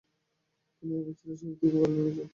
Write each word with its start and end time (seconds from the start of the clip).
তিনি 0.73 0.93
এ 0.95 1.01
বছরের 1.05 1.37
শেষ 1.39 1.51
দিকে 1.51 1.67
বার্লিনে 1.73 2.11
যান। 2.17 2.27